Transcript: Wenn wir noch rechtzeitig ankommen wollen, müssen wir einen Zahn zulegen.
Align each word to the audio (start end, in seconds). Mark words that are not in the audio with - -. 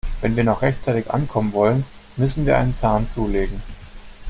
Wenn 0.21 0.35
wir 0.35 0.43
noch 0.43 0.63
rechtzeitig 0.63 1.11
ankommen 1.11 1.53
wollen, 1.53 1.85
müssen 2.17 2.47
wir 2.47 2.57
einen 2.57 2.73
Zahn 2.73 3.07
zulegen. 3.07 3.61